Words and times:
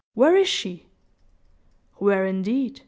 Where 0.15 0.35
is 0.35 0.47
she?" 0.49 0.87
"Where, 1.97 2.25
indeed?" 2.25 2.79